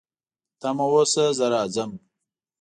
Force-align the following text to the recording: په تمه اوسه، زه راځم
په 0.51 0.55
تمه 0.61 0.85
اوسه، 0.91 1.23
زه 1.37 1.45
راځم 1.53 1.91